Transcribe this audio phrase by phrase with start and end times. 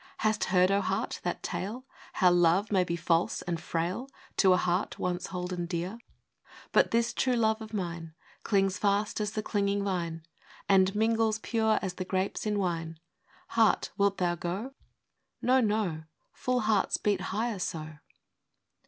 [0.25, 4.57] Hast heard, O Heart, that tale, How love may be false and frail To a
[4.57, 5.99] heart once holden dear?
[6.73, 10.23] —"But this true Love of mine Clings fast as the clinging vine,
[10.67, 12.99] And mingles pure as the grapes in wine."
[13.49, 14.73] Heart, wilt thou go?—"
[15.43, 16.05] No, no!
[16.33, 17.99] Full hearts beat higher so."